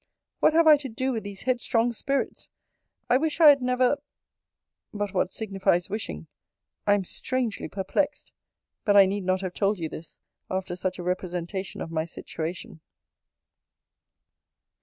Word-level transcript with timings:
What 0.39 0.53
have 0.53 0.65
I 0.65 0.77
to 0.77 0.89
do 0.89 1.11
with 1.11 1.23
these 1.23 1.43
headstrong 1.43 1.91
spirits? 1.91 2.49
I 3.07 3.17
wish 3.17 3.39
I 3.39 3.49
had 3.49 3.61
never 3.61 4.01
but 4.91 5.13
what 5.13 5.31
signifies 5.31 5.91
wishing? 5.91 6.25
I 6.87 6.95
am 6.95 7.03
strangely 7.03 7.67
perplexed: 7.67 8.31
but 8.83 8.97
I 8.97 9.05
need 9.05 9.25
not 9.25 9.41
have 9.41 9.53
told 9.53 9.77
you 9.77 9.89
this, 9.89 10.17
after 10.49 10.75
such 10.75 10.97
a 10.97 11.03
representation 11.03 11.81
of 11.81 11.91
my 11.91 12.05
situation. 12.05 12.79